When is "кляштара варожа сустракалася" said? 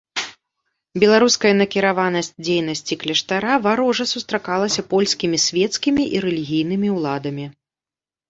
3.03-4.85